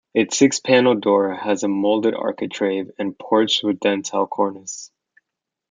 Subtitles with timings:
[0.15, 4.89] Its six panel door has a moulded architrave and porch with dentil cornice.